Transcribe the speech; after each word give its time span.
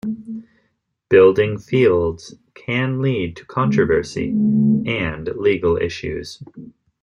Building 1.09 1.59
fields 1.59 2.33
can 2.55 3.03
lead 3.03 3.35
to 3.35 3.45
controversy 3.45 4.29
and 4.29 5.27
legal 5.35 5.77
issues. 5.77 6.41